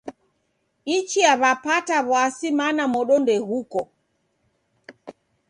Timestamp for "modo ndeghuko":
2.93-3.81